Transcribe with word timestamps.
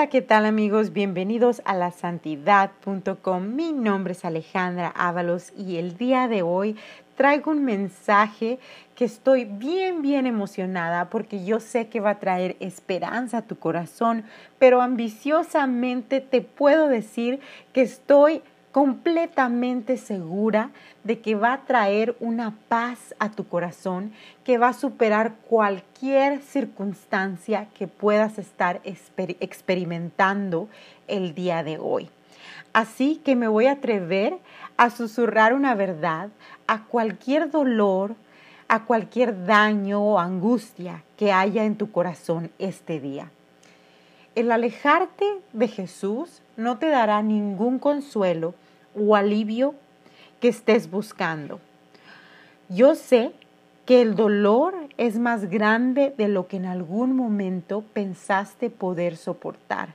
Hola, 0.00 0.08
¿qué 0.08 0.22
tal 0.22 0.46
amigos? 0.46 0.94
Bienvenidos 0.94 1.60
a 1.66 1.74
la 1.74 1.90
santidad.com. 1.90 3.54
Mi 3.54 3.70
nombre 3.74 4.12
es 4.12 4.24
Alejandra 4.24 4.88
Ábalos 4.88 5.52
y 5.58 5.76
el 5.76 5.98
día 5.98 6.26
de 6.26 6.40
hoy 6.40 6.74
traigo 7.16 7.50
un 7.50 7.66
mensaje 7.66 8.58
que 8.94 9.04
estoy 9.04 9.44
bien, 9.44 10.00
bien 10.00 10.26
emocionada 10.26 11.10
porque 11.10 11.44
yo 11.44 11.60
sé 11.60 11.88
que 11.88 12.00
va 12.00 12.12
a 12.12 12.18
traer 12.18 12.56
esperanza 12.60 13.36
a 13.36 13.42
tu 13.42 13.58
corazón, 13.58 14.24
pero 14.58 14.80
ambiciosamente 14.80 16.22
te 16.22 16.40
puedo 16.40 16.88
decir 16.88 17.40
que 17.74 17.82
estoy 17.82 18.40
completamente 18.72 19.96
segura 19.96 20.70
de 21.02 21.20
que 21.20 21.34
va 21.34 21.52
a 21.52 21.64
traer 21.64 22.16
una 22.20 22.54
paz 22.68 23.14
a 23.18 23.30
tu 23.30 23.46
corazón, 23.46 24.12
que 24.44 24.58
va 24.58 24.68
a 24.68 24.72
superar 24.72 25.34
cualquier 25.48 26.40
circunstancia 26.42 27.68
que 27.74 27.88
puedas 27.88 28.38
estar 28.38 28.80
experimentando 28.84 30.68
el 31.08 31.34
día 31.34 31.62
de 31.64 31.78
hoy. 31.78 32.10
Así 32.72 33.16
que 33.24 33.34
me 33.34 33.48
voy 33.48 33.66
a 33.66 33.72
atrever 33.72 34.38
a 34.76 34.90
susurrar 34.90 35.54
una 35.54 35.74
verdad 35.74 36.30
a 36.68 36.84
cualquier 36.84 37.50
dolor, 37.50 38.14
a 38.68 38.84
cualquier 38.84 39.46
daño 39.46 40.00
o 40.00 40.20
angustia 40.20 41.02
que 41.16 41.32
haya 41.32 41.64
en 41.64 41.76
tu 41.76 41.90
corazón 41.90 42.50
este 42.60 43.00
día. 43.00 43.30
El 44.36 44.52
alejarte 44.52 45.26
de 45.52 45.66
Jesús 45.66 46.40
no 46.56 46.78
te 46.78 46.88
dará 46.88 47.20
ningún 47.20 47.80
consuelo 47.80 48.54
o 48.94 49.14
alivio 49.16 49.74
que 50.40 50.48
estés 50.48 50.90
buscando. 50.90 51.60
Yo 52.68 52.94
sé 52.94 53.32
que 53.86 54.02
el 54.02 54.14
dolor 54.14 54.74
es 54.98 55.18
más 55.18 55.50
grande 55.50 56.14
de 56.16 56.28
lo 56.28 56.46
que 56.46 56.56
en 56.56 56.66
algún 56.66 57.16
momento 57.16 57.82
pensaste 57.92 58.70
poder 58.70 59.16
soportar. 59.16 59.94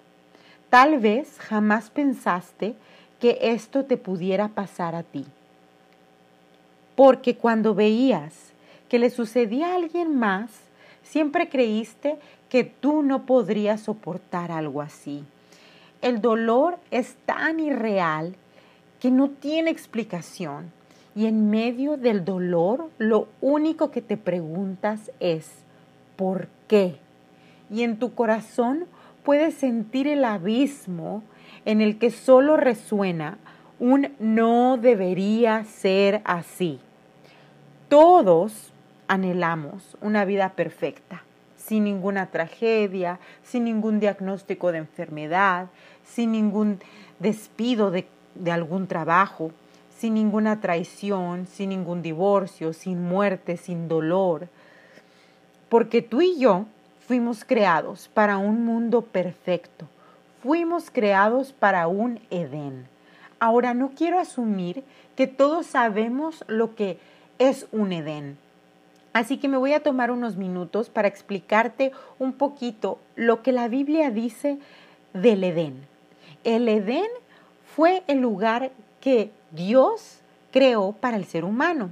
Tal 0.70 1.00
vez 1.00 1.38
jamás 1.40 1.90
pensaste 1.90 2.76
que 3.20 3.38
esto 3.42 3.86
te 3.86 3.98
pudiera 3.98 4.50
pasar 4.50 4.96
a 4.96 5.04
ti. 5.04 5.26
Porque 6.96 7.38
cuando 7.38 7.74
veías 7.74 8.52
que 8.90 9.00
le 9.00 9.10
sucedía 9.10 9.72
a 9.72 9.76
alguien 9.76 10.18
más, 10.18 10.52
siempre 11.04 11.50
creíste 11.50 12.18
que 12.50 12.64
tú 12.64 13.04
no 13.04 13.26
podrías 13.26 13.82
soportar 13.82 14.52
algo 14.52 14.82
así. 14.82 15.24
El 16.02 16.22
dolor 16.22 16.78
es 16.92 17.16
tan 17.26 17.60
irreal 17.60 18.36
que 19.00 19.12
no 19.12 19.30
tiene 19.30 19.72
explicación. 19.72 20.72
Y 21.16 21.28
en 21.28 21.50
medio 21.50 21.96
del 21.96 22.26
dolor, 22.26 22.90
lo 22.98 23.30
único 23.40 23.90
que 23.90 24.02
te 24.02 24.18
preguntas 24.18 25.12
es, 25.20 25.50
¿por 26.18 26.50
qué? 26.68 26.98
Y 27.70 27.84
en 27.84 27.98
tu 27.98 28.14
corazón 28.14 28.86
puedes 29.24 29.56
sentir 29.56 30.08
el 30.08 30.26
abismo 30.26 31.24
en 31.64 31.82
el 31.82 31.98
que 31.98 32.12
solo 32.12 32.58
resuena 32.58 33.38
un 33.80 34.14
no 34.20 34.78
debería 34.78 35.64
ser 35.66 36.22
así. 36.24 36.80
Todos 37.90 38.72
anhelamos 39.08 39.98
una 40.02 40.26
vida 40.26 40.54
perfecta, 40.54 41.24
sin 41.58 41.84
ninguna 41.84 42.28
tragedia, 42.28 43.20
sin 43.44 43.66
ningún 43.66 44.00
diagnóstico 44.00 44.72
de 44.72 44.80
enfermedad, 44.80 45.68
sin 46.04 46.32
ningún 46.32 46.80
despido 47.20 47.92
de 47.92 48.08
de 48.36 48.52
algún 48.52 48.88
trabajo, 48.88 49.52
sin 49.98 50.14
ninguna 50.14 50.60
traición, 50.62 51.48
sin 51.48 51.70
ningún 51.70 52.02
divorcio, 52.02 52.74
sin 52.74 53.02
muerte, 53.02 53.58
sin 53.58 53.88
dolor. 53.88 54.48
Porque 55.70 56.02
tú 56.02 56.22
y 56.22 56.38
yo 56.38 56.66
fuimos 57.08 57.46
creados 57.46 58.10
para 58.14 58.38
un 58.38 58.66
mundo 58.66 59.02
perfecto. 59.02 59.88
Fuimos 60.44 60.92
creados 60.92 61.54
para 61.54 61.88
un 61.88 62.20
Edén. 62.30 62.88
Ahora 63.40 63.74
no 63.74 63.92
quiero 63.96 64.20
asumir 64.20 64.84
que 65.16 65.28
todos 65.28 65.66
sabemos 65.66 66.44
lo 66.48 66.76
que 66.76 67.00
es 67.40 67.68
un 67.72 67.94
Edén. 67.94 68.38
Así 69.14 69.38
que 69.38 69.48
me 69.48 69.58
voy 69.58 69.74
a 69.74 69.82
tomar 69.82 70.12
unos 70.12 70.36
minutos 70.36 70.90
para 70.90 71.08
explicarte 71.08 71.94
un 72.20 72.34
poquito 72.34 73.00
lo 73.16 73.42
que 73.42 73.54
la 73.54 73.70
Biblia 73.70 74.12
dice 74.12 74.58
del 75.14 75.44
Edén. 75.44 75.88
El 76.44 76.68
Edén 76.68 77.08
fue 77.76 78.04
el 78.08 78.22
lugar 78.22 78.72
que 79.02 79.32
Dios 79.52 80.20
creó 80.52 80.94
para 80.94 81.18
el 81.18 81.26
ser 81.26 81.44
humano. 81.44 81.90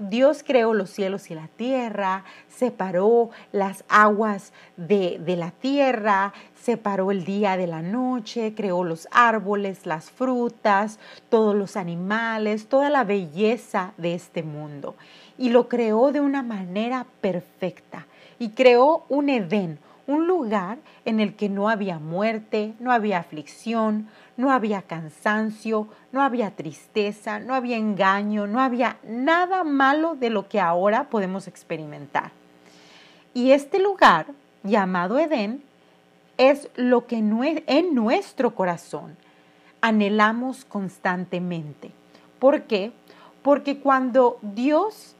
Dios 0.00 0.42
creó 0.44 0.74
los 0.74 0.90
cielos 0.90 1.30
y 1.30 1.34
la 1.34 1.46
tierra, 1.46 2.24
separó 2.48 3.30
las 3.52 3.84
aguas 3.88 4.52
de, 4.76 5.20
de, 5.24 5.36
la 5.36 5.52
tierra, 5.52 6.32
separó 6.60 7.12
el 7.12 7.24
día 7.24 7.56
de 7.56 7.68
la 7.68 7.82
noche, 7.82 8.54
creó 8.56 8.82
los 8.82 9.06
árboles, 9.12 9.86
las 9.86 10.10
frutas, 10.10 10.98
todos 11.28 11.54
los 11.54 11.76
animales, 11.76 12.66
toda 12.66 12.90
la 12.90 13.04
belleza 13.04 13.92
de 13.98 14.14
este 14.14 14.42
mundo. 14.42 14.96
Y 15.38 15.50
lo 15.50 15.68
creó 15.68 16.10
de 16.10 16.20
una 16.20 16.42
manera 16.42 17.06
perfecta. 17.20 18.06
Y 18.38 18.48
creó 18.50 19.04
un 19.08 19.28
Edén, 19.28 19.78
un 20.06 20.26
lugar 20.26 20.78
en 21.04 21.20
el 21.20 21.34
que 21.34 21.48
no 21.48 21.68
había 21.68 21.98
muerte, 21.98 22.74
no 22.80 22.90
había 22.90 23.18
aflicción, 23.18 24.08
no 24.36 24.50
había 24.50 24.82
cansancio, 24.82 25.88
no 26.12 26.22
había 26.22 26.52
tristeza, 26.52 27.40
no 27.40 27.54
había 27.54 27.76
engaño, 27.76 28.46
no 28.46 28.60
había 28.60 28.98
nada 29.04 29.64
malo 29.64 30.14
de 30.14 30.30
lo 30.30 30.48
que 30.48 30.60
ahora 30.60 31.04
podemos 31.10 31.46
experimentar. 31.46 32.32
Y 33.34 33.52
este 33.52 33.78
lugar, 33.78 34.26
llamado 34.62 35.18
Edén, 35.18 35.62
es 36.36 36.70
lo 36.74 37.06
que 37.06 37.18
en 37.18 37.94
nuestro 37.94 38.54
corazón 38.54 39.16
anhelamos 39.80 40.64
constantemente. 40.64 41.90
¿Por 42.38 42.62
qué? 42.62 42.92
Porque 43.42 43.78
cuando 43.78 44.38
Dios 44.42 45.14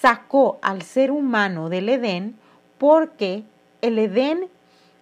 sacó 0.00 0.58
al 0.62 0.82
ser 0.82 1.10
humano 1.10 1.68
del 1.68 1.88
Edén, 1.88 2.36
porque 2.78 3.44
el 3.82 3.98
Edén, 3.98 4.48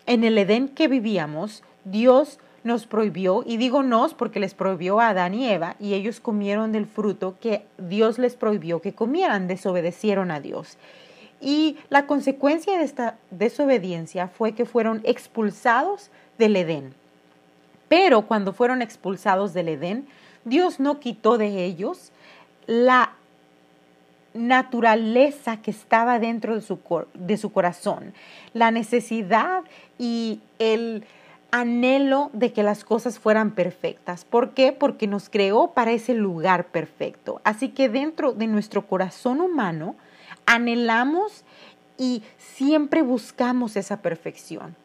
en 0.07 0.25
el 0.25 0.39
Edén 0.39 0.69
que 0.69 0.89
vivíamos, 0.89 1.63
Dios 1.85 2.39
nos 2.67 2.87
prohibió, 2.87 3.43
y 3.47 3.57
digo 3.57 3.83
nos 3.83 4.13
porque 4.13 4.41
les 4.41 4.55
prohibió 4.55 5.01
a 5.01 5.11
Adán 5.11 5.35
y 5.35 5.49
Eva, 5.49 5.77
y 5.81 5.95
ellos 5.95 6.21
comieron 6.21 6.73
del 6.73 6.87
fruto 6.87 7.37
que 7.41 7.65
Dios 7.79 8.19
les 8.19 8.35
prohibió 8.35 8.83
que 8.83 8.93
comieran, 8.93 9.49
desobedecieron 9.49 10.31
a 10.31 10.41
Dios. 10.41 10.77
Y 11.41 11.77
la 11.89 12.07
consecuencia 12.07 12.77
de 12.77 12.85
esta 12.85 13.17
desobediencia 13.31 14.29
fue 14.29 14.53
que 14.53 14.65
fueron 14.65 15.01
expulsados 15.05 16.11
del 16.39 16.57
Edén. 16.57 16.95
Pero 17.89 18.23
cuando 18.23 18.53
fueron 18.53 18.83
expulsados 18.83 19.55
del 19.55 19.69
Edén, 19.69 20.07
Dios 20.45 20.81
no 20.81 20.99
quitó 20.99 21.39
de 21.39 21.65
ellos 21.65 22.11
la 22.67 23.13
naturaleza 24.35 25.59
que 25.63 25.71
estaba 25.71 26.19
dentro 26.19 26.55
de 26.55 26.61
su, 26.61 26.79
de 27.15 27.37
su 27.37 27.53
corazón, 27.53 28.13
la 28.53 28.71
necesidad 28.71 29.63
y 29.99 30.41
el 30.59 31.05
anhelo 31.51 32.31
de 32.33 32.53
que 32.53 32.63
las 32.63 32.85
cosas 32.85 33.19
fueran 33.19 33.53
perfectas. 33.53 34.25
¿Por 34.25 34.51
qué? 34.51 34.73
Porque 34.73 35.07
nos 35.07 35.29
creó 35.29 35.73
para 35.73 35.93
ese 35.93 36.15
lugar 36.15 36.67
perfecto. 36.67 37.41
Así 37.45 37.71
que 37.71 37.89
dentro 37.89 38.33
de 38.33 38.47
nuestro 38.47 38.87
corazón 38.87 39.41
humano 39.41 39.97
anhelamos 40.45 41.45
y 41.99 42.23
siempre 42.39 43.03
buscamos 43.03 43.77
esa 43.77 44.03
perfección. 44.03 44.77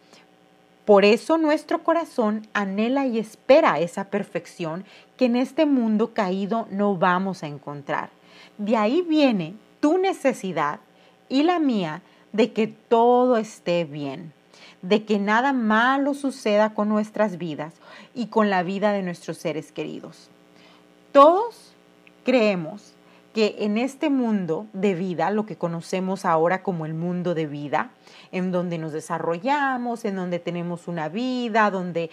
Por 0.86 1.06
eso 1.06 1.38
nuestro 1.38 1.84
corazón 1.84 2.48
anhela 2.54 3.06
y 3.06 3.20
espera 3.20 3.80
esa 3.80 4.06
perfección 4.06 4.84
que 5.16 5.26
en 5.26 5.36
este 5.36 5.66
mundo 5.66 6.14
caído 6.14 6.68
no 6.72 6.98
vamos 6.98 7.44
a 7.44 7.48
encontrar. 7.48 8.10
De 8.58 8.76
ahí 8.78 9.02
viene 9.02 9.54
tu 9.80 9.98
necesidad 9.98 10.80
y 11.30 11.44
la 11.44 11.60
mía 11.60 12.02
de 12.34 12.52
que 12.52 12.68
todo 12.68 13.38
esté 13.38 13.86
bien, 13.86 14.34
de 14.82 15.06
que 15.06 15.20
nada 15.20 15.54
malo 15.54 16.14
suceda 16.14 16.74
con 16.74 16.90
nuestras 16.90 17.38
vidas 17.38 17.74
y 18.14 18.28
con 18.28 18.50
la 18.50 18.64
vida 18.64 18.92
de 18.92 19.04
nuestros 19.04 19.38
seres 19.38 19.72
queridos. 19.72 20.30
Todos 21.12 21.74
creemos 22.24 22.94
que 23.34 23.58
en 23.60 23.78
este 23.78 24.10
mundo 24.10 24.68
de 24.74 24.94
vida, 24.94 25.32
lo 25.32 25.46
que 25.46 25.56
conocemos 25.56 26.26
ahora 26.26 26.64
como 26.64 26.86
el 26.86 26.94
mundo 26.94 27.34
de 27.34 27.48
vida, 27.48 27.92
en 28.32 28.52
donde 28.52 28.78
nos 28.78 28.92
desarrollamos, 28.92 30.04
en 30.04 30.16
donde 30.16 30.40
tenemos 30.40 30.88
una 30.88 31.08
vida, 31.08 31.72
donde 31.72 32.10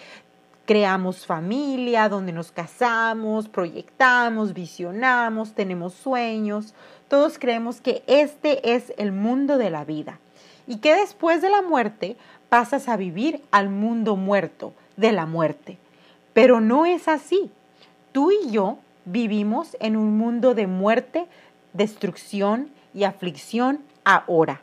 creamos 0.64 1.26
familia, 1.26 2.08
donde 2.08 2.32
nos 2.32 2.52
casamos, 2.52 3.48
proyectamos, 3.48 4.52
visionamos, 4.52 5.54
tenemos 5.54 5.94
sueños. 5.94 6.74
Todos 7.08 7.38
creemos 7.38 7.80
que 7.80 8.02
este 8.06 8.74
es 8.74 8.92
el 8.98 9.12
mundo 9.12 9.58
de 9.58 9.70
la 9.70 9.84
vida 9.84 10.20
y 10.66 10.76
que 10.76 10.94
después 10.94 11.40
de 11.40 11.50
la 11.50 11.62
muerte 11.62 12.16
pasas 12.48 12.88
a 12.88 12.96
vivir 12.96 13.42
al 13.50 13.68
mundo 13.68 14.16
muerto, 14.16 14.72
de 14.96 15.12
la 15.12 15.26
muerte. 15.26 15.78
Pero 16.32 16.60
no 16.60 16.86
es 16.86 17.08
así. 17.08 17.50
Tú 18.12 18.30
y 18.30 18.50
yo 18.50 18.78
vivimos 19.04 19.76
en 19.80 19.96
un 19.96 20.18
mundo 20.18 20.54
de 20.54 20.66
muerte, 20.66 21.26
destrucción 21.72 22.70
y 22.94 23.04
aflicción 23.04 23.80
ahora. 24.04 24.60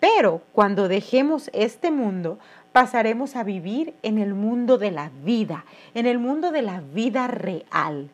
Pero 0.00 0.42
cuando 0.52 0.88
dejemos 0.88 1.50
este 1.52 1.90
mundo, 1.90 2.38
pasaremos 2.72 3.36
a 3.36 3.44
vivir 3.44 3.94
en 4.02 4.18
el 4.18 4.34
mundo 4.34 4.78
de 4.78 4.90
la 4.90 5.10
vida, 5.24 5.64
en 5.94 6.06
el 6.06 6.18
mundo 6.18 6.50
de 6.50 6.62
la 6.62 6.80
vida 6.80 7.28
real. 7.28 8.08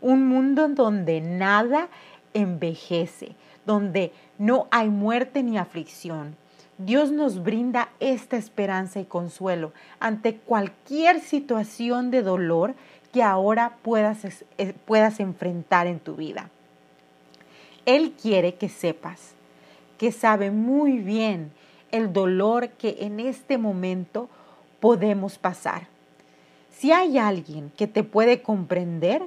Un 0.00 0.26
mundo 0.28 0.64
en 0.64 0.74
donde 0.74 1.20
nada 1.20 1.88
envejece, 2.34 3.32
donde 3.66 4.12
no 4.38 4.68
hay 4.70 4.88
muerte 4.88 5.42
ni 5.42 5.58
aflicción. 5.58 6.36
Dios 6.78 7.10
nos 7.10 7.42
brinda 7.42 7.88
esta 7.98 8.36
esperanza 8.36 9.00
y 9.00 9.04
consuelo 9.04 9.72
ante 9.98 10.36
cualquier 10.36 11.20
situación 11.20 12.12
de 12.12 12.22
dolor 12.22 12.74
que 13.12 13.22
ahora 13.22 13.78
puedas, 13.82 14.44
eh, 14.58 14.74
puedas 14.84 15.18
enfrentar 15.18 15.88
en 15.88 15.98
tu 15.98 16.14
vida. 16.14 16.50
Él 17.84 18.12
quiere 18.12 18.54
que 18.54 18.68
sepas 18.68 19.32
que 19.98 20.12
sabe 20.12 20.52
muy 20.52 20.98
bien 20.98 21.50
el 21.90 22.12
dolor 22.12 22.68
que 22.68 22.98
en 23.00 23.18
este 23.18 23.58
momento 23.58 24.28
podemos 24.78 25.38
pasar. 25.38 25.88
Si 26.70 26.92
hay 26.92 27.18
alguien 27.18 27.72
que 27.76 27.88
te 27.88 28.04
puede 28.04 28.40
comprender, 28.40 29.22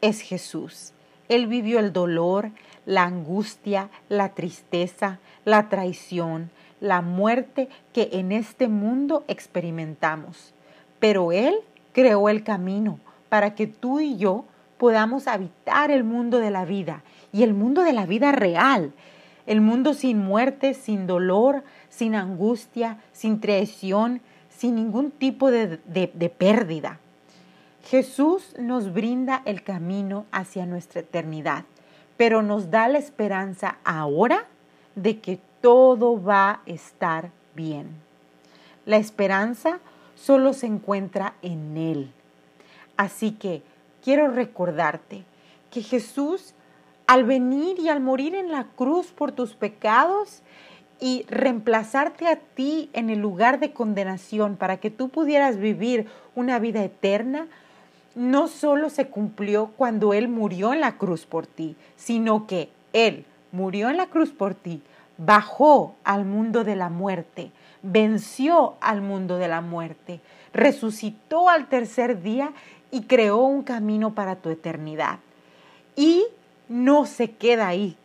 es 0.00 0.20
Jesús. 0.20 0.92
Él 1.28 1.46
vivió 1.46 1.78
el 1.78 1.92
dolor, 1.92 2.50
la 2.86 3.04
angustia, 3.04 3.88
la 4.08 4.30
tristeza, 4.30 5.20
la 5.44 5.68
traición, 5.68 6.50
la 6.82 7.00
muerte 7.00 7.68
que 7.94 8.10
en 8.12 8.32
este 8.32 8.66
mundo 8.68 9.24
experimentamos. 9.28 10.52
Pero 10.98 11.32
Él 11.32 11.54
creó 11.92 12.28
el 12.28 12.42
camino 12.42 12.98
para 13.28 13.54
que 13.54 13.68
tú 13.68 14.00
y 14.00 14.16
yo 14.16 14.44
podamos 14.78 15.28
habitar 15.28 15.92
el 15.92 16.02
mundo 16.02 16.40
de 16.40 16.50
la 16.50 16.64
vida 16.64 17.04
y 17.32 17.44
el 17.44 17.54
mundo 17.54 17.82
de 17.84 17.92
la 17.92 18.04
vida 18.04 18.32
real, 18.32 18.92
el 19.46 19.60
mundo 19.60 19.94
sin 19.94 20.18
muerte, 20.18 20.74
sin 20.74 21.06
dolor, 21.06 21.62
sin 21.88 22.16
angustia, 22.16 22.98
sin 23.12 23.40
traición, 23.40 24.20
sin 24.50 24.74
ningún 24.74 25.12
tipo 25.12 25.52
de, 25.52 25.78
pérdida. 26.36 26.98
Jesús 27.84 28.56
nos 28.58 28.92
brinda 28.92 29.42
el 29.44 29.62
camino 29.62 30.26
hacia 30.32 30.66
nuestra 30.66 31.00
eternidad, 31.00 31.64
pero 32.16 32.42
nos 32.42 32.72
da 32.72 32.88
la 32.88 32.98
esperanza 32.98 33.78
ahora 33.84 34.46
de 34.96 35.20
que 35.20 35.38
todo 35.62 36.22
va 36.22 36.50
a 36.50 36.60
estar 36.66 37.30
bien. 37.54 37.88
La 38.84 38.98
esperanza 38.98 39.78
solo 40.14 40.52
se 40.52 40.66
encuentra 40.66 41.34
en 41.40 41.78
Él. 41.78 42.12
Así 42.98 43.32
que 43.32 43.62
quiero 44.04 44.28
recordarte 44.28 45.24
que 45.70 45.82
Jesús 45.82 46.54
al 47.06 47.24
venir 47.24 47.78
y 47.78 47.88
al 47.88 48.00
morir 48.00 48.34
en 48.34 48.50
la 48.50 48.64
cruz 48.64 49.08
por 49.08 49.32
tus 49.32 49.54
pecados 49.54 50.42
y 51.00 51.24
reemplazarte 51.28 52.28
a 52.28 52.36
ti 52.36 52.90
en 52.92 53.10
el 53.10 53.18
lugar 53.18 53.58
de 53.58 53.72
condenación 53.72 54.56
para 54.56 54.76
que 54.76 54.90
tú 54.90 55.08
pudieras 55.08 55.56
vivir 55.56 56.06
una 56.34 56.58
vida 56.58 56.84
eterna, 56.84 57.48
no 58.14 58.46
solo 58.46 58.88
se 58.88 59.08
cumplió 59.08 59.70
cuando 59.76 60.12
Él 60.12 60.28
murió 60.28 60.72
en 60.72 60.80
la 60.80 60.98
cruz 60.98 61.26
por 61.26 61.46
ti, 61.46 61.76
sino 61.96 62.46
que 62.46 62.68
Él 62.92 63.24
murió 63.50 63.90
en 63.90 63.96
la 63.96 64.06
cruz 64.06 64.30
por 64.30 64.54
ti, 64.54 64.82
bajó 65.24 65.94
al 66.04 66.24
mundo 66.24 66.64
de 66.64 66.76
la 66.76 66.88
muerte, 66.88 67.50
venció 67.82 68.74
al 68.80 69.02
mundo 69.02 69.38
de 69.38 69.48
la 69.48 69.60
muerte, 69.60 70.20
resucitó 70.52 71.48
al 71.48 71.68
tercer 71.68 72.22
día 72.22 72.52
y 72.90 73.02
creó 73.02 73.38
un 73.38 73.62
camino 73.62 74.14
para 74.14 74.36
tu 74.36 74.50
eternidad. 74.50 75.18
Y 75.96 76.24
no 76.68 77.06
se 77.06 77.30
queda 77.32 77.68
ahí. 77.68 77.96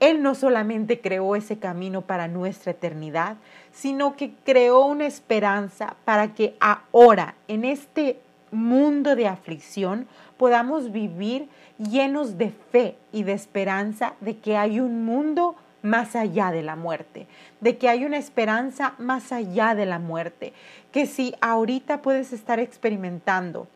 Él 0.00 0.22
no 0.22 0.34
solamente 0.34 1.00
creó 1.00 1.34
ese 1.34 1.58
camino 1.58 2.02
para 2.02 2.28
nuestra 2.28 2.70
eternidad, 2.72 3.36
sino 3.72 4.16
que 4.16 4.32
creó 4.44 4.86
una 4.86 5.06
esperanza 5.06 5.96
para 6.04 6.34
que 6.34 6.56
ahora, 6.60 7.34
en 7.48 7.64
este 7.64 8.20
mundo 8.52 9.16
de 9.16 9.26
aflicción, 9.26 10.06
podamos 10.36 10.92
vivir 10.92 11.48
llenos 11.78 12.38
de 12.38 12.50
fe 12.50 12.96
y 13.12 13.24
de 13.24 13.32
esperanza 13.32 14.14
de 14.20 14.38
que 14.38 14.56
hay 14.56 14.78
un 14.78 15.04
mundo 15.04 15.56
más 15.82 16.16
allá 16.16 16.50
de 16.50 16.62
la 16.62 16.76
muerte, 16.76 17.26
de 17.60 17.78
que 17.78 17.88
hay 17.88 18.04
una 18.04 18.18
esperanza 18.18 18.94
más 18.98 19.32
allá 19.32 19.74
de 19.74 19.86
la 19.86 19.98
muerte, 19.98 20.52
que 20.92 21.06
si 21.06 21.34
ahorita 21.40 22.02
puedes 22.02 22.32
estar 22.32 22.58
experimentando 22.58 23.68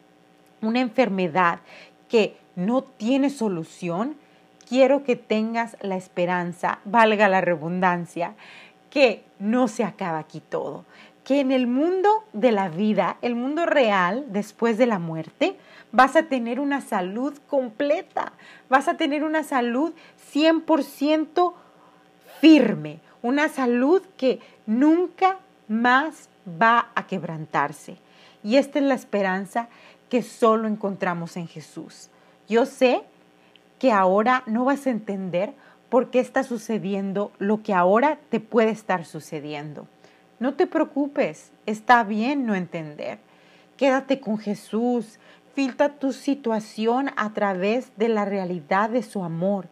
una 0.60 0.80
enfermedad 0.80 1.60
que 2.08 2.36
no 2.56 2.82
tiene 2.82 3.30
solución, 3.30 4.16
quiero 4.68 5.04
que 5.04 5.16
tengas 5.16 5.76
la 5.80 5.96
esperanza, 5.96 6.78
valga 6.84 7.28
la 7.28 7.40
redundancia, 7.40 8.34
que 8.90 9.24
no 9.38 9.68
se 9.68 9.84
acaba 9.84 10.18
aquí 10.18 10.40
todo, 10.40 10.84
que 11.24 11.40
en 11.40 11.52
el 11.52 11.66
mundo 11.66 12.24
de 12.32 12.52
la 12.52 12.68
vida, 12.68 13.16
el 13.22 13.34
mundo 13.34 13.64
real, 13.64 14.26
después 14.28 14.76
de 14.76 14.86
la 14.86 14.98
muerte, 14.98 15.56
vas 15.92 16.16
a 16.16 16.24
tener 16.24 16.58
una 16.58 16.80
salud 16.80 17.34
completa, 17.46 18.32
vas 18.68 18.88
a 18.88 18.96
tener 18.96 19.24
una 19.24 19.44
salud 19.44 19.92
100% 20.32 21.54
firme, 22.42 22.98
una 23.22 23.48
salud 23.48 24.02
que 24.16 24.40
nunca 24.66 25.38
más 25.68 26.28
va 26.60 26.88
a 26.96 27.06
quebrantarse. 27.06 27.98
Y 28.42 28.56
esta 28.56 28.80
es 28.80 28.84
la 28.84 28.94
esperanza 28.94 29.68
que 30.10 30.22
solo 30.22 30.66
encontramos 30.66 31.36
en 31.36 31.46
Jesús. 31.46 32.08
Yo 32.48 32.66
sé 32.66 33.02
que 33.78 33.92
ahora 33.92 34.42
no 34.46 34.64
vas 34.64 34.88
a 34.88 34.90
entender 34.90 35.52
por 35.88 36.10
qué 36.10 36.18
está 36.18 36.42
sucediendo 36.42 37.30
lo 37.38 37.62
que 37.62 37.74
ahora 37.74 38.18
te 38.28 38.40
puede 38.40 38.70
estar 38.70 39.04
sucediendo. 39.04 39.86
No 40.40 40.54
te 40.54 40.66
preocupes, 40.66 41.52
está 41.64 42.02
bien 42.02 42.44
no 42.44 42.56
entender. 42.56 43.20
Quédate 43.76 44.18
con 44.18 44.38
Jesús, 44.38 45.20
filtra 45.54 45.90
tu 45.90 46.12
situación 46.12 47.10
a 47.14 47.32
través 47.34 47.96
de 47.96 48.08
la 48.08 48.24
realidad 48.24 48.90
de 48.90 49.04
su 49.04 49.22
amor. 49.22 49.68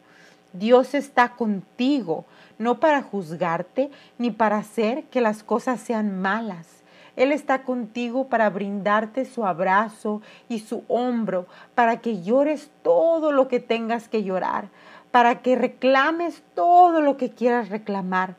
Dios 0.52 0.94
está 0.94 1.30
contigo, 1.30 2.24
no 2.60 2.78
para 2.78 3.02
juzgarte 3.02 3.90
ni 4.18 4.30
para 4.30 4.58
hacer 4.58 5.02
que 5.06 5.20
las 5.20 5.42
cosas 5.42 5.80
sean 5.80 6.20
malas 6.20 6.80
él 7.16 7.32
está 7.32 7.64
contigo 7.64 8.28
para 8.28 8.48
brindarte 8.48 9.26
su 9.26 9.44
abrazo 9.44 10.22
y 10.48 10.60
su 10.60 10.84
hombro, 10.88 11.46
para 11.74 12.00
que 12.00 12.22
llores 12.22 12.70
todo 12.82 13.30
lo 13.30 13.46
que 13.46 13.60
tengas 13.60 14.08
que 14.08 14.22
llorar, 14.22 14.68
para 15.10 15.42
que 15.42 15.54
reclames 15.54 16.42
todo 16.54 17.02
lo 17.02 17.18
que 17.18 17.30
quieras 17.30 17.68
reclamar. 17.68 18.36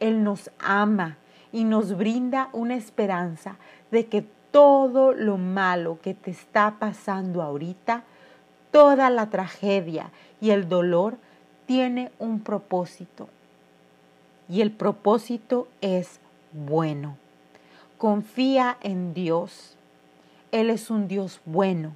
Él 0.00 0.24
nos 0.24 0.50
ama 0.58 1.18
y 1.52 1.64
nos 1.64 1.96
brinda 1.96 2.48
una 2.52 2.74
esperanza 2.74 3.56
de 3.90 4.06
que 4.06 4.24
todo 4.50 5.12
lo 5.12 5.36
malo 5.36 5.98
que 6.00 6.14
te 6.14 6.30
está 6.30 6.76
pasando 6.78 7.42
ahorita, 7.42 8.04
toda 8.70 9.10
la 9.10 9.28
tragedia 9.28 10.10
y 10.40 10.50
el 10.50 10.68
dolor 10.70 11.18
tiene 11.66 12.12
un 12.18 12.40
propósito. 12.40 13.28
Y 14.52 14.60
el 14.60 14.70
propósito 14.70 15.66
es 15.80 16.20
bueno. 16.52 17.16
Confía 17.96 18.76
en 18.82 19.14
Dios. 19.14 19.78
Él 20.50 20.68
es 20.68 20.90
un 20.90 21.08
Dios 21.08 21.40
bueno 21.46 21.94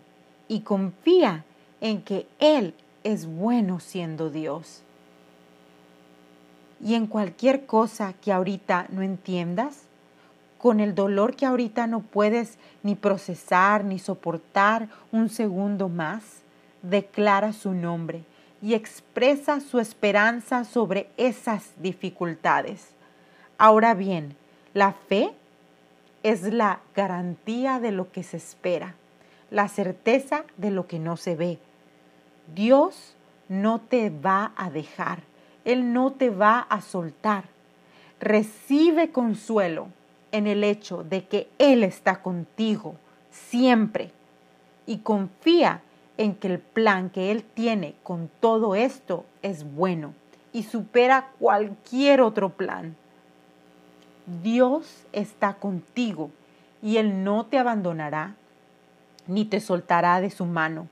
y 0.49 0.61
confía 0.61 1.45
en 1.83 2.01
que 2.01 2.27
Él 2.39 2.73
es 3.05 3.27
bueno 3.27 3.79
siendo 3.79 4.31
Dios. 4.31 4.81
Y 6.83 6.95
en 6.95 7.09
cualquier 7.09 7.67
cosa 7.67 8.15
que 8.15 8.33
ahorita 8.33 8.87
no 8.89 9.03
entiendas, 9.03 9.83
con 10.57 10.81
el 10.81 10.95
dolor 10.95 11.37
que 11.37 11.45
ahorita 11.45 11.87
no 11.87 12.01
puedes 12.01 12.57
ni 12.83 12.95
procesar 12.95 13.85
ni 13.85 13.99
soportar 13.99 14.89
un 15.13 15.29
segundo 15.29 15.91
más, 15.91 16.23
declara 16.81 17.53
su 17.53 17.73
nombre 17.73 18.25
y 18.63 18.75
expresa 18.75 19.61
su 19.61 19.79
esperanza 19.79 20.65
sobre 20.65 21.09
esas 21.17 21.71
dificultades. 21.79 22.89
Ahora 23.59 23.95
bien, 23.95 24.37
la 24.75 24.93
fe 24.93 25.33
es 26.23 26.43
la 26.43 26.81
garantía 26.95 27.81
de 27.81 27.93
lo 27.93 28.11
que 28.11 28.23
se 28.23 28.37
espera, 28.37 28.95
la 29.51 29.69
certeza 29.69 30.45
de 30.57 30.71
lo 30.71 30.87
que 30.87 30.99
no 30.99 31.17
se 31.17 31.37
ve. 31.37 31.59
Dios 32.55 33.15
no 33.49 33.81
te 33.81 34.11
va 34.11 34.53
a 34.57 34.71
dejar, 34.71 35.21
Él 35.65 35.93
no 35.93 36.13
te 36.13 36.31
va 36.31 36.61
a 36.61 36.81
soltar. 36.81 37.45
Recibe 38.21 39.11
consuelo 39.11 39.89
en 40.33 40.47
el 40.47 40.65
hecho 40.65 41.05
de 41.05 41.25
que 41.27 41.49
Él 41.59 41.83
está 41.85 42.23
contigo 42.23 42.97
siempre 43.31 44.11
y 44.87 44.99
confía 44.99 45.73
en 45.73 45.81
que 46.17 46.49
el 46.49 46.59
plan 46.59 47.11
que 47.11 47.31
Él 47.31 47.45
tiene 47.45 47.95
con 48.03 48.31
todo 48.41 48.75
esto 48.75 49.25
es 49.43 49.65
bueno 49.75 50.15
y 50.53 50.63
supera 50.63 51.29
cualquier 51.39 52.21
otro 52.21 52.51
plan. 52.51 52.97
Dios 54.43 55.05
está 55.13 55.55
contigo 55.55 56.31
y 56.83 56.97
Él 56.97 57.23
no 57.23 57.47
te 57.47 57.59
abandonará 57.59 58.35
ni 59.27 59.45
te 59.45 59.61
soltará 59.61 60.21
de 60.21 60.31
su 60.31 60.47
mano, 60.47 60.89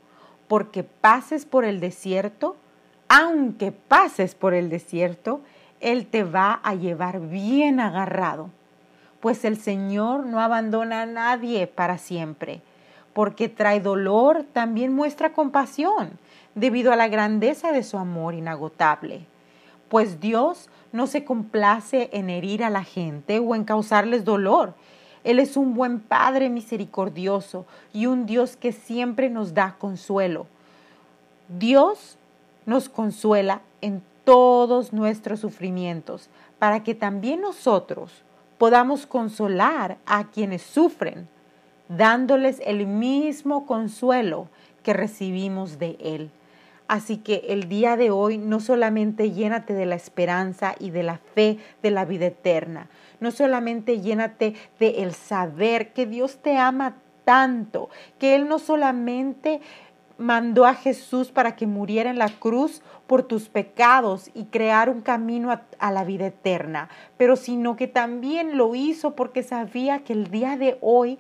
porque 0.49 0.83
pases 0.83 1.47
por 1.47 1.65
el 1.65 1.81
desierto, 1.81 2.57
aunque 3.09 3.73
pases 3.73 4.35
por 4.35 4.55
el 4.55 4.71
desierto, 4.71 5.41
Él 5.81 6.07
te 6.07 6.25
va 6.25 6.61
a 6.63 6.75
llevar 6.75 7.21
bien 7.21 7.81
agarrado, 7.81 8.51
pues 9.21 9.45
el 9.45 9.57
Señor 9.57 10.27
no 10.27 10.41
abandona 10.41 11.03
a 11.03 11.07
nadie 11.07 11.67
para 11.67 11.97
siempre. 11.97 12.61
Porque 13.15 13.49
trae 13.49 13.81
dolor, 13.81 14.45
también 14.53 14.93
muestra 14.93 15.33
compasión, 15.33 16.19
debido 16.55 16.93
a 16.93 16.97
la 16.97 17.09
grandeza 17.09 17.73
de 17.73 17.83
su 17.83 17.97
amor 17.97 18.35
inagotable. 18.35 19.27
Pues 19.89 20.21
Dios 20.21 20.69
no 20.93 21.07
se 21.07 21.25
complace 21.25 22.11
en 22.13 22.29
herir 22.29 22.63
a 22.63 22.71
la 22.71 22.85
gente 22.85 23.39
o 23.39 23.55
en 23.55 23.65
causarles 23.65 24.25
dolor. 24.25 24.75
Él 25.25 25.39
es 25.39 25.57
un 25.57 25.75
buen 25.75 26.01
Padre 26.01 26.51
misericordioso 26.51 27.65
y 27.93 28.07
un 28.07 28.27
Dios 28.27 28.57
que 28.57 28.73
siempre 28.73 29.31
nos 29.31 29.55
da 29.55 29.77
consuelo. 29.79 30.47
Dios 31.49 32.19
nos 32.67 32.89
consuela 32.89 33.63
en 33.81 34.03
todos 34.25 34.93
nuestros 34.93 35.41
sufrimientos 35.41 36.29
para 36.59 36.83
que 36.83 36.95
también 36.95 37.41
nosotros 37.41 38.23
podamos 38.59 39.07
consolar 39.07 39.99
a 40.07 40.25
quienes 40.25 40.63
sufren, 40.63 41.29
dándoles 41.89 42.61
el 42.65 42.87
mismo 42.87 43.67
consuelo 43.67 44.49
que 44.83 44.93
recibimos 44.93 45.79
de 45.79 45.97
Él. 46.01 46.31
Así 46.87 47.17
que 47.17 47.47
el 47.49 47.69
día 47.69 47.97
de 47.97 48.11
hoy 48.11 48.37
no 48.37 48.61
solamente 48.61 49.33
llénate 49.33 49.73
de 49.73 49.87
la 49.87 49.95
esperanza 49.95 50.75
y 50.79 50.91
de 50.91 51.03
la 51.03 51.19
fe 51.35 51.59
de 51.83 51.91
la 51.91 52.05
vida 52.05 52.27
eterna, 52.27 52.89
no 53.21 53.31
solamente 53.31 54.01
llénate 54.01 54.55
de 54.79 55.03
el 55.03 55.15
saber 55.15 55.93
que 55.95 56.07
Dios 56.07 56.39
te 56.43 56.59
ama 56.59 56.97
tanto, 57.25 57.89
que 58.19 58.35
Él 58.35 58.49
no 58.49 58.59
solamente 58.59 59.63
mandó 60.19 60.67
a 60.67 60.75
Jesús 60.75 61.33
para 61.33 61.57
que 61.57 61.67
muriera 61.67 62.11
en 62.11 62.19
la 62.19 62.29
cruz 62.29 62.83
por 63.07 63.25
tus 63.25 63.49
pecados 63.49 64.31
y 64.35 64.45
crear 64.45 64.89
un 64.89 65.01
camino 65.01 65.51
a, 65.51 65.91
la 65.91 66.05
vida 66.05 66.27
eterna, 66.27 66.89
pero 67.17 67.37
sino 67.37 67.77
que 67.77 67.89
también 67.89 68.57
lo 68.57 68.75
hizo 68.75 69.15
porque 69.17 69.43
sabía 69.43 70.01
que 70.01 70.13
el 70.13 70.31
día 70.31 70.57
de 70.57 70.79
hoy 70.81 71.19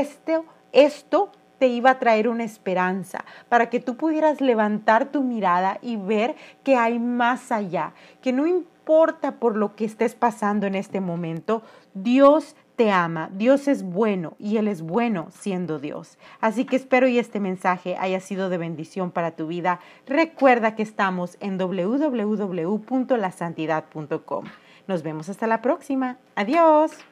esto, 0.00 0.44
esto 0.72 1.30
te 1.58 1.68
iba 1.68 1.90
a 1.90 1.98
traer 1.98 2.28
una 2.28 2.44
esperanza, 2.44 3.24
para 3.48 3.70
que 3.70 3.78
tú 3.78 3.96
pudieras 3.96 4.40
levantar 4.40 5.12
tu 5.12 5.22
mirada 5.22 5.78
y 5.80 5.94
ver 5.96 6.34
que 6.64 6.74
hay 6.76 6.98
más 6.98 7.52
allá, 7.52 7.92
que 8.20 8.32
no 8.32 8.48
importa 8.48 9.36
por 9.36 9.56
lo 9.56 9.76
que 9.76 9.84
estés 9.84 10.16
pasando 10.16 10.66
en 10.66 10.74
este 10.74 11.00
momento, 11.00 11.62
Dios 11.94 12.56
te 12.74 12.90
ama, 12.90 13.30
Dios 13.32 13.68
es 13.68 13.84
bueno 13.84 14.34
y 14.40 14.56
Él 14.56 14.66
es 14.66 14.82
bueno 14.82 15.28
siendo 15.30 15.78
Dios. 15.78 16.18
Así 16.40 16.64
que 16.64 16.74
espero 16.74 17.06
y 17.06 17.20
este 17.20 17.38
mensaje 17.38 17.96
haya 17.96 18.18
sido 18.18 18.48
de 18.48 18.58
bendición 18.58 19.12
para 19.12 19.30
tu 19.32 19.46
vida. 19.46 19.78
Recuerda 20.06 20.74
que 20.74 20.82
estamos 20.82 21.36
en 21.38 21.58
www.lasantidad.com. 21.58 24.44
Nos 24.88 25.04
vemos 25.04 25.28
hasta 25.28 25.46
la 25.46 25.62
próxima. 25.62 26.18
Adiós. 26.34 27.11